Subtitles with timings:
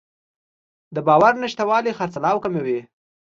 [0.95, 2.79] د باور نشتوالی خرڅلاو کموي.